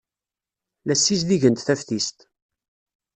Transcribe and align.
La 0.85 0.95
ssizdigent 0.95 1.61
taftist. 1.67 2.17